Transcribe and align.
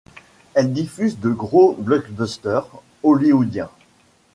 Elle 0.55 0.73
diffuse 0.73 1.19
de 1.19 1.29
gros 1.29 1.75
blockbuster 1.79 2.61
hollywoodien. 3.03 3.69